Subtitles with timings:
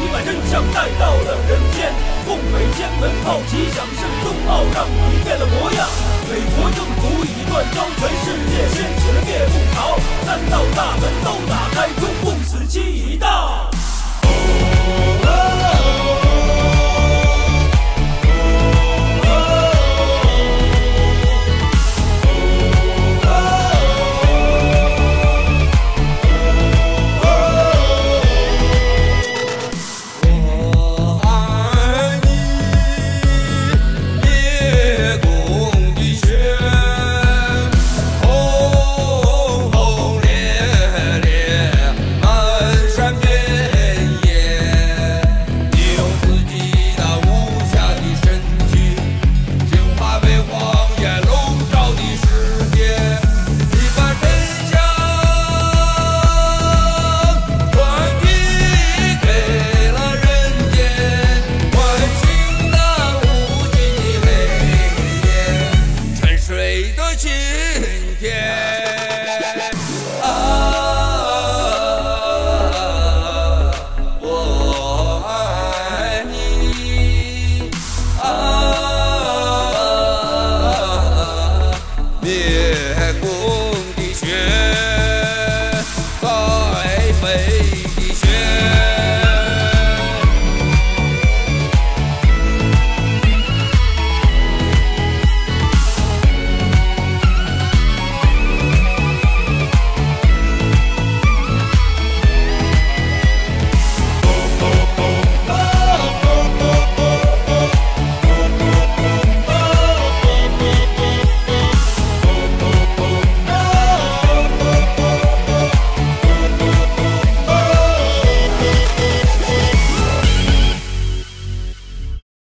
[0.00, 1.92] 你把真相带到了人间。
[2.26, 6.03] 共匪天门炮齐响，是冬奥让你变了模样。
[67.44, 68.73] 今天。